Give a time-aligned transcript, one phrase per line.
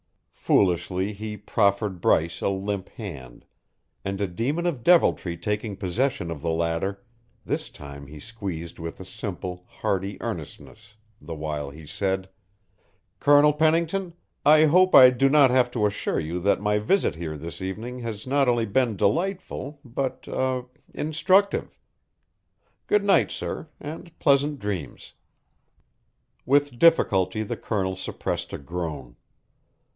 [0.33, 3.45] Foolishly he proffered Bryce a limp hand;
[4.03, 7.01] and a demon of deviltry taking possession of the latter,
[7.45, 12.27] this time he squeezed with a simple, hearty earnestness, the while he said:
[13.19, 17.37] "Colonel Pennington, I hope I do not have to assure you that my visit here
[17.37, 20.65] this evening has not only been delightful but er
[20.95, 21.79] instructive.
[22.87, 25.13] Good night, sir, and pleasant dreams."
[26.45, 29.15] With difficulty the Colonel suppressed a groan.